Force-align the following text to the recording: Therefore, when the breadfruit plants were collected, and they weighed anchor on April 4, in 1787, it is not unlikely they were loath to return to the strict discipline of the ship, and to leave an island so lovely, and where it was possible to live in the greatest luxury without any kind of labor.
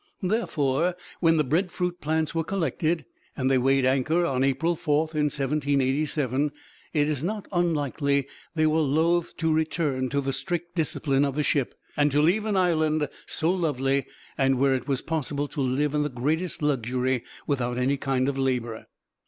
Therefore, 0.23 0.95
when 1.19 1.37
the 1.37 1.43
breadfruit 1.43 2.01
plants 2.01 2.33
were 2.33 2.43
collected, 2.43 3.05
and 3.37 3.51
they 3.51 3.59
weighed 3.59 3.85
anchor 3.85 4.25
on 4.25 4.43
April 4.43 4.75
4, 4.75 5.09
in 5.13 5.25
1787, 5.29 6.51
it 6.91 7.07
is 7.07 7.23
not 7.23 7.47
unlikely 7.51 8.27
they 8.55 8.65
were 8.65 8.79
loath 8.79 9.37
to 9.37 9.53
return 9.53 10.09
to 10.09 10.19
the 10.19 10.33
strict 10.33 10.73
discipline 10.73 11.23
of 11.23 11.35
the 11.35 11.43
ship, 11.43 11.75
and 11.95 12.09
to 12.09 12.19
leave 12.19 12.45
an 12.47 12.57
island 12.57 13.09
so 13.27 13.51
lovely, 13.51 14.07
and 14.39 14.57
where 14.57 14.73
it 14.73 14.87
was 14.87 15.03
possible 15.03 15.47
to 15.49 15.61
live 15.61 15.93
in 15.93 16.01
the 16.01 16.09
greatest 16.09 16.63
luxury 16.63 17.23
without 17.45 17.77
any 17.77 17.95
kind 17.97 18.27
of 18.27 18.39
labor. 18.39 18.87